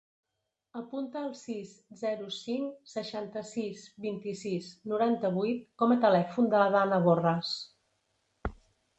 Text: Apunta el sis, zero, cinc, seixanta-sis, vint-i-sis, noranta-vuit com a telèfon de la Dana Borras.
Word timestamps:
Apunta 0.79 1.19
el 1.25 1.33
sis, 1.39 1.73
zero, 2.03 2.29
cinc, 2.37 2.79
seixanta-sis, 2.93 3.83
vint-i-sis, 4.05 4.69
noranta-vuit 4.93 5.61
com 5.83 5.93
a 5.93 5.99
telèfon 6.07 6.49
de 6.55 6.63
la 6.63 6.71
Dana 6.77 6.99
Borras. 7.09 7.53